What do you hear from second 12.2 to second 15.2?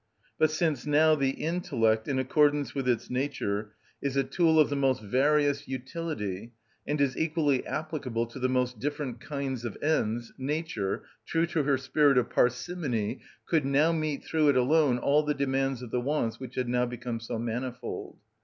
parsimony, could now meet through it alone